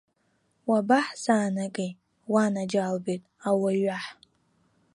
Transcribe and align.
Уабаҳзаанагеи, 0.69 1.91
уанаџьалбеит, 2.31 3.23
ауаҩаҳ?! 3.47 4.05